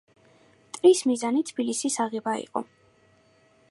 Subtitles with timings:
[0.69, 2.69] მტრის მიზანი თბილისის აღება იყო.